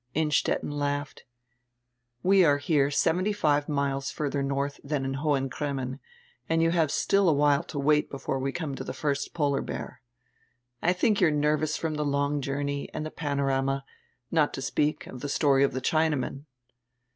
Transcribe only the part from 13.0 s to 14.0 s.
die Pano rama,